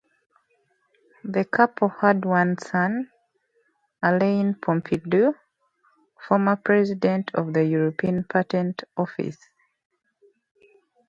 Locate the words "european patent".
7.65-8.83